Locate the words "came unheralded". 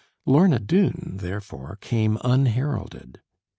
1.79-3.21